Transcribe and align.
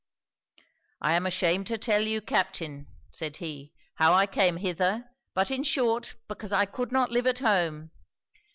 '"I 1.01 1.13
am 1.13 1.25
ashamed 1.27 1.67
to 1.67 1.77
tell 1.77 2.01
you, 2.07 2.21
Captain," 2.21 2.87
said 3.11 3.37
he, 3.37 3.71
"how 3.97 4.13
I 4.15 4.25
came 4.25 4.57
hither; 4.57 5.05
but 5.35 5.51
in 5.51 5.61
short 5.61 6.15
because 6.27 6.51
I 6.51 6.65
could 6.65 6.91
not 6.91 7.11
live 7.11 7.27
at 7.27 7.37
home. 7.37 7.91